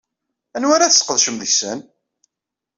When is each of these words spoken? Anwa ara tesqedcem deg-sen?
Anwa 0.55 0.73
ara 0.75 0.91
tesqedcem 0.91 1.35
deg-sen? 1.37 1.79